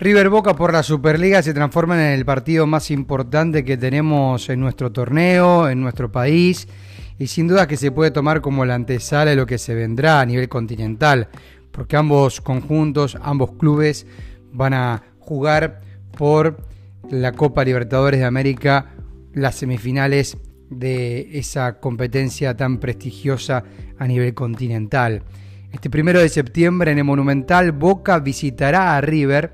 River 0.00 0.30
Boca 0.30 0.56
por 0.56 0.72
la 0.72 0.82
Superliga 0.82 1.42
se 1.42 1.52
transforma 1.52 1.94
en 1.94 2.18
el 2.18 2.24
partido 2.24 2.66
más 2.66 2.90
importante 2.90 3.66
que 3.66 3.76
tenemos 3.76 4.48
en 4.48 4.58
nuestro 4.58 4.90
torneo, 4.90 5.68
en 5.68 5.82
nuestro 5.82 6.10
país, 6.10 6.68
y 7.18 7.26
sin 7.26 7.46
duda 7.46 7.68
que 7.68 7.76
se 7.76 7.92
puede 7.92 8.10
tomar 8.10 8.40
como 8.40 8.64
la 8.64 8.76
antesala 8.76 9.32
de 9.32 9.36
lo 9.36 9.44
que 9.44 9.58
se 9.58 9.74
vendrá 9.74 10.22
a 10.22 10.24
nivel 10.24 10.48
continental, 10.48 11.28
porque 11.70 11.98
ambos 11.98 12.40
conjuntos, 12.40 13.18
ambos 13.20 13.52
clubes 13.58 14.06
van 14.50 14.72
a 14.72 15.02
jugar 15.18 15.82
por 16.16 16.66
la 17.10 17.32
Copa 17.32 17.62
Libertadores 17.62 18.20
de 18.20 18.26
América, 18.26 18.94
las 19.34 19.56
semifinales 19.56 20.38
de 20.70 21.38
esa 21.38 21.78
competencia 21.78 22.56
tan 22.56 22.78
prestigiosa 22.78 23.64
a 23.98 24.06
nivel 24.06 24.32
continental. 24.32 25.24
Este 25.72 25.90
primero 25.90 26.20
de 26.20 26.30
septiembre 26.30 26.90
en 26.90 26.96
el 26.96 27.04
Monumental, 27.04 27.72
Boca 27.72 28.18
visitará 28.18 28.96
a 28.96 29.02
River 29.02 29.52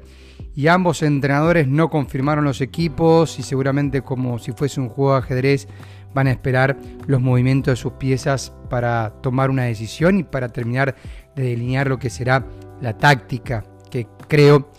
y 0.57 0.67
ambos 0.67 1.03
entrenadores 1.03 1.69
no 1.69 1.91
confirmaron 1.91 2.45
los 2.45 2.61
equipos 2.61 3.39
y 3.39 3.45
seguramente 3.45 4.03
como 4.03 4.41
si 4.41 4.51
fuese 4.51 4.81
un 4.81 4.89
juego 4.89 5.13
de 5.13 5.19
ajedrez 5.19 5.69
van 6.15 6.27
a 6.27 6.33
esperar 6.33 6.77
los 7.07 7.21
movimientos 7.21 7.73
de 7.73 7.77
sus 7.77 7.93
piezas 7.93 8.53
para 8.69 9.13
tomar 9.23 9.51
una 9.51 9.65
decisión 9.65 10.19
y 10.19 10.25
para 10.25 10.49
terminar 10.49 10.97
de 11.37 11.43
delinear 11.43 11.87
lo 11.87 11.99
que 11.99 12.11
será 12.11 12.45
la 12.81 12.97
táctica 12.97 13.63
que 13.91 14.09
creo 14.27 14.71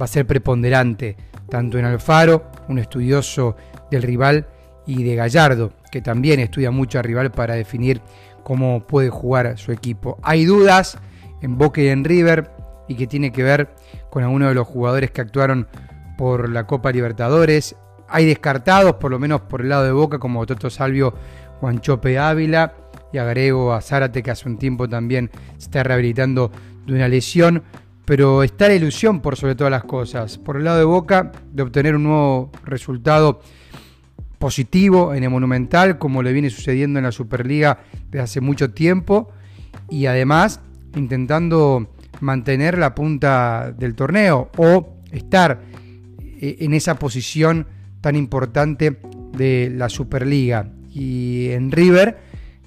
va 0.00 0.04
a 0.04 0.08
ser 0.08 0.26
preponderante 0.26 1.16
tanto 1.48 1.78
en 1.78 1.84
Alfaro, 1.84 2.50
un 2.68 2.78
estudioso 2.78 3.56
del 3.90 4.02
rival, 4.02 4.46
y 4.86 5.04
de 5.04 5.14
Gallardo, 5.14 5.72
que 5.92 6.00
también 6.00 6.40
estudia 6.40 6.70
mucho 6.70 6.98
al 6.98 7.04
rival 7.04 7.30
para 7.30 7.54
definir 7.54 8.00
cómo 8.42 8.86
puede 8.86 9.08
jugar 9.08 9.56
su 9.56 9.70
equipo. 9.72 10.18
Hay 10.22 10.44
dudas 10.44 10.98
en 11.42 11.58
Boca 11.58 11.80
y 11.80 11.88
en 11.88 12.04
River 12.04 12.50
y 12.88 12.96
que 12.96 13.06
tiene 13.06 13.30
que 13.30 13.44
ver 13.44 13.68
con 14.10 14.22
algunos 14.22 14.48
de 14.48 14.54
los 14.54 14.66
jugadores 14.66 15.10
que 15.10 15.20
actuaron 15.20 15.68
por 16.18 16.50
la 16.50 16.66
Copa 16.66 16.92
Libertadores. 16.92 17.76
Hay 18.08 18.26
descartados, 18.26 18.94
por 18.94 19.10
lo 19.10 19.18
menos 19.18 19.42
por 19.42 19.62
el 19.62 19.68
lado 19.68 19.84
de 19.84 19.92
Boca, 19.92 20.18
como 20.18 20.44
Toto 20.44 20.68
Salvio, 20.68 21.14
Juan 21.60 21.80
Chope 21.80 22.18
Ávila, 22.18 22.74
y 23.12 23.18
agrego 23.18 23.72
a 23.72 23.80
Zárate, 23.80 24.22
que 24.22 24.30
hace 24.30 24.48
un 24.48 24.58
tiempo 24.58 24.88
también 24.88 25.30
se 25.56 25.64
está 25.64 25.82
rehabilitando 25.82 26.50
de 26.86 26.94
una 26.94 27.08
lesión. 27.08 27.62
Pero 28.04 28.42
está 28.42 28.66
la 28.66 28.74
ilusión 28.74 29.20
por 29.20 29.36
sobre 29.36 29.54
todas 29.54 29.70
las 29.70 29.84
cosas. 29.84 30.36
Por 30.36 30.56
el 30.56 30.64
lado 30.64 30.78
de 30.78 30.84
Boca, 30.84 31.30
de 31.52 31.62
obtener 31.62 31.94
un 31.94 32.02
nuevo 32.04 32.50
resultado 32.64 33.40
positivo 34.38 35.14
en 35.14 35.22
el 35.22 35.30
Monumental, 35.30 35.98
como 35.98 36.22
le 36.22 36.32
viene 36.32 36.50
sucediendo 36.50 36.98
en 36.98 37.04
la 37.04 37.12
Superliga 37.12 37.78
desde 38.10 38.24
hace 38.24 38.40
mucho 38.40 38.72
tiempo. 38.72 39.30
Y 39.88 40.06
además, 40.06 40.60
intentando 40.96 41.88
mantener 42.20 42.78
la 42.78 42.94
punta 42.94 43.72
del 43.76 43.94
torneo 43.94 44.50
o 44.56 44.96
estar 45.12 45.60
eh, 46.40 46.56
en 46.60 46.74
esa 46.74 46.96
posición 46.96 47.66
tan 48.00 48.16
importante 48.16 48.98
de 49.36 49.72
la 49.74 49.88
Superliga. 49.88 50.70
Y 50.90 51.50
en 51.50 51.70
River, 51.70 52.18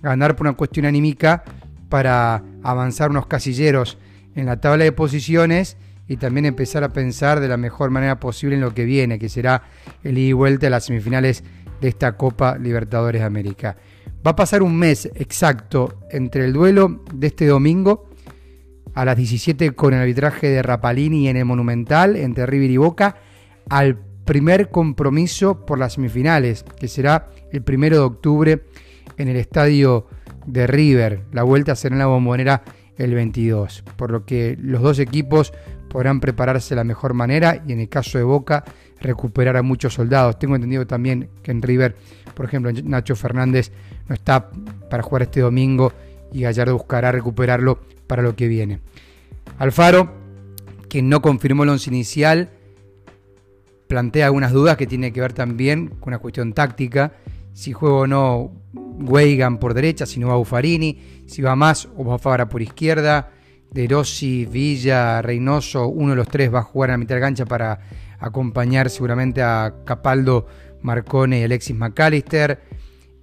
ganar 0.02 0.36
por 0.36 0.48
una 0.48 0.56
cuestión 0.56 0.86
anímica 0.86 1.44
para 1.90 2.44
avanzar 2.64 3.10
unos 3.10 3.28
casilleros 3.28 3.98
en 4.36 4.46
la 4.46 4.60
tabla 4.60 4.84
de 4.84 4.92
posiciones 4.92 5.78
y 6.08 6.18
también 6.18 6.46
empezar 6.46 6.84
a 6.84 6.94
pensar 6.94 7.40
de 7.40 7.48
la 7.48 7.58
mejor 7.58 7.90
manera 7.90 8.20
posible 8.20 8.56
en 8.56 8.62
lo 8.62 8.74
que 8.74 8.86
viene, 8.86 9.20
que 9.20 9.30
será 9.30 9.64
el 10.04 10.18
ida 10.18 10.30
y 10.30 10.34
vuelta 10.34 10.68
a 10.68 10.70
las 10.70 10.86
semifinales 10.86 11.44
de 11.82 11.88
esta 11.88 12.18
Copa 12.18 12.58
Libertadores 12.58 13.22
de 13.22 13.26
América. 13.26 13.78
Va 14.26 14.32
a 14.32 14.36
pasar 14.36 14.64
un 14.64 14.78
mes 14.78 15.10
exacto 15.16 16.00
entre 16.10 16.46
el 16.46 16.54
duelo 16.54 17.04
de 17.14 17.28
este 17.28 17.46
domingo 17.46 18.10
a 18.94 19.06
las 19.06 19.18
17 19.18 19.72
con 19.72 19.94
el 19.94 20.02
arbitraje 20.02 20.50
de 20.50 20.62
Rapalini 20.62 21.28
en 21.28 21.38
el 21.38 21.46
Monumental 21.46 22.16
entre 22.16 22.46
River 22.46 22.72
y 22.72 22.78
Boca 22.78 23.16
al 23.70 23.98
primer 24.26 24.70
compromiso 24.70 25.66
por 25.66 25.80
las 25.80 25.94
semifinales, 25.94 26.64
que 26.64 26.88
será 26.88 27.30
el 27.52 27.62
primero 27.62 27.98
de 27.98 28.04
octubre 28.04 28.64
en 29.18 29.28
el 29.28 29.36
estadio 29.36 30.08
de 30.46 30.68
River. 30.68 31.24
La 31.32 31.44
vuelta 31.44 31.76
será 31.76 31.96
en 31.96 32.00
la 32.00 32.08
bombonera 32.08 32.64
el 32.98 33.14
22, 33.14 33.84
por 33.96 34.12
lo 34.12 34.26
que 34.26 34.58
los 34.62 34.82
dos 34.82 35.00
equipos 35.00 35.54
podrán 35.90 36.20
prepararse 36.20 36.70
de 36.70 36.78
la 36.78 36.84
mejor 36.84 37.14
manera 37.14 37.64
y 37.68 37.74
en 37.74 37.80
el 37.80 37.90
caso 37.90 38.18
de 38.18 38.24
Boca 38.24 38.64
recuperar 39.00 39.58
a 39.58 39.64
muchos 39.64 39.94
soldados. 39.94 40.40
Tengo 40.40 40.56
entendido 40.56 40.88
también 40.88 41.30
que 41.42 41.52
en 41.52 41.62
River, 41.62 41.96
por 42.34 42.46
ejemplo, 42.46 42.72
Nacho 42.84 43.16
Fernández 43.16 43.72
no 44.08 44.16
está 44.16 44.50
para 44.90 45.04
jugar 45.04 45.24
este 45.24 45.42
domingo 45.42 45.92
y 46.32 46.42
Gallardo 46.42 46.74
buscará 46.74 47.12
recuperarlo 47.12 47.82
para 48.14 48.22
lo 48.22 48.36
que 48.36 48.48
viene. 48.48 48.80
Alfaro, 49.58 50.14
que 50.88 51.02
no 51.02 51.24
confirmó 51.24 51.64
el 51.64 51.70
once 51.70 51.90
inicial, 51.90 52.52
plantea 53.88 54.28
algunas 54.28 54.52
dudas 54.52 54.78
que 54.78 54.86
tiene 54.86 55.12
que 55.12 55.20
ver 55.20 55.34
también 55.34 55.88
con 55.88 56.10
una 56.10 56.20
cuestión 56.20 56.54
táctica, 56.54 57.14
si 57.54 57.74
juega 57.74 57.96
o 57.96 58.06
no 58.06 58.52
Weigan 58.76 59.58
por 59.58 59.74
derecha, 59.74 60.06
si 60.06 60.20
no 60.20 60.28
va 60.28 60.36
Buffarini, 60.36 61.24
si 61.26 61.42
va 61.42 61.56
más 61.56 61.90
o 61.98 62.06
va 62.06 62.20
Fabra 62.20 62.50
por 62.50 62.62
izquierda, 62.62 63.32
De 63.72 63.88
Rossi, 63.88 64.46
Villa, 64.46 65.24
Reynoso, 65.24 65.88
uno 65.88 66.12
de 66.12 66.18
los 66.18 66.28
tres 66.28 66.54
va 66.54 66.60
a 66.60 66.62
jugar 66.62 66.92
a 66.92 66.94
la 66.94 67.00
mitad 67.00 67.16
de 67.16 67.22
cancha 67.22 67.48
para 67.48 67.80
acompañar 68.20 68.92
seguramente 68.92 69.42
a 69.42 69.74
Capaldo, 69.86 70.46
Marcone 70.84 71.40
y 71.40 71.44
Alexis 71.46 71.76
McAllister 71.76 72.62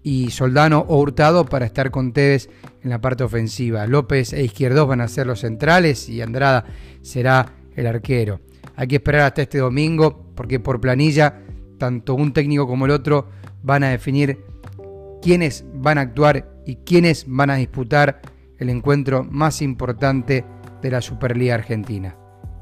y 0.03 0.31
Soldano 0.31 0.84
o 0.88 0.99
Hurtado 0.99 1.44
para 1.44 1.66
estar 1.66 1.91
con 1.91 2.12
Tevez 2.12 2.49
en 2.83 2.91
la 2.91 3.00
parte 3.00 3.25
ofensiva. 3.25 3.87
López 3.87 4.33
e 4.33 4.43
Izquierdos 4.43 4.88
van 4.88 5.00
a 5.00 5.09
ser 5.09 5.27
los 5.27 5.41
centrales 5.41 6.09
y 6.09 6.22
Andrada 6.22 6.65
será 7.03 7.55
el 7.77 7.87
arquero. 7.87 8.41
Hay 8.77 8.88
que 8.88 8.97
esperar 8.97 9.22
hasta 9.22 9.43
este 9.43 9.59
domingo 9.59 10.33
porque 10.34 10.61
por 10.61 10.81
planilla 10.81 11.43
tanto 11.78 12.15
un 12.15 12.33
técnico 12.33 12.66
como 12.66 12.87
el 12.87 12.93
otro 12.93 13.28
van 13.62 13.84
a 13.84 13.91
definir 13.91 14.41
quiénes 15.21 15.65
van 15.75 15.99
a 15.99 16.03
actuar 16.03 16.49
y 16.67 16.77
quiénes 16.77 17.25
van 17.28 17.50
a 17.50 17.56
disputar 17.56 18.21
el 18.59 18.71
encuentro 18.71 19.25
más 19.25 19.62
importante 19.62 20.44
de 20.82 20.91
la 20.91 21.00
Superliga 21.00 21.55
Argentina. 21.55 22.17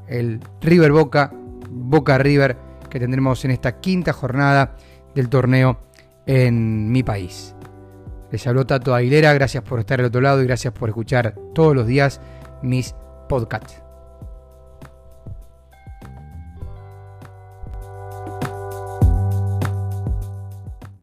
El 0.09 0.41
River 0.60 0.93
Boca, 0.93 1.32
Boca 1.70 2.19
River 2.19 2.56
que 2.88 2.99
tendremos 2.99 3.44
en 3.44 3.50
esta 3.50 3.81
quinta 3.81 4.12
jornada 4.12 4.76
del 5.15 5.28
torneo 5.28 5.88
en 6.28 6.92
mi 6.92 7.02
país. 7.02 7.56
Les 8.30 8.46
habló 8.46 8.66
Tato 8.66 8.94
Aguilera, 8.94 9.32
gracias 9.32 9.64
por 9.64 9.80
estar 9.80 9.98
al 9.98 10.06
otro 10.06 10.20
lado 10.20 10.42
y 10.42 10.46
gracias 10.46 10.72
por 10.72 10.90
escuchar 10.90 11.34
todos 11.54 11.74
los 11.74 11.86
días 11.86 12.20
mis 12.62 12.94
podcasts. 13.28 13.88